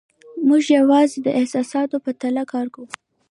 موږ 0.47 0.63
یوازې 0.77 1.17
د 1.21 1.27
احساساتو 1.39 1.97
په 2.05 2.11
تله 2.21 2.43
کار 2.51 2.67
کوو. 2.73 2.87